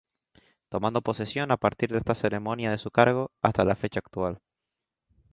[0.69, 4.39] Tomando posesión a partir de esta ceremonia de su cargo, hasta la fecha actual.